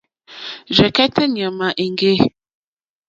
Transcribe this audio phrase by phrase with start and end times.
[0.75, 2.13] Rzɛ̀kɛ́tɛ́ ɲàmà èŋɡê.